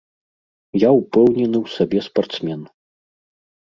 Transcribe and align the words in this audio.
Я 0.87 0.93
ўпэўнены 0.99 1.57
ў 1.65 1.77
сабе 1.77 1.99
спартсмен. 2.09 2.61